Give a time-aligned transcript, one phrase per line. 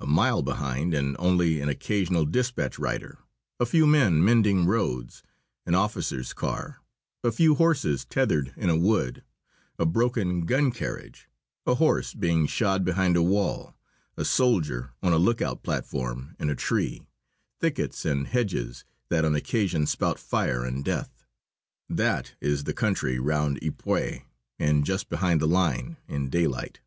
[0.00, 3.18] A mile behind, and only an occasional dispatch rider,
[3.60, 5.22] a few men mending roads,
[5.66, 6.78] an officer's car,
[7.22, 9.22] a few horses tethered in a wood,
[9.78, 11.28] a broken gun carriage,
[11.66, 13.74] a horse being shod behind a wall,
[14.16, 17.06] a soldier on a lookout platform in a tree,
[17.60, 21.26] thickets and hedges that on occasion spout fire and death
[21.86, 24.22] that is the country round Ypres
[24.58, 26.80] and just behind the line, in daylight.